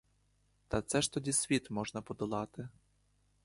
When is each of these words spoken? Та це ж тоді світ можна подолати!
Та 0.67 0.81
це 0.81 1.01
ж 1.01 1.13
тоді 1.13 1.33
світ 1.33 1.69
можна 1.69 2.01
подолати! 2.01 2.69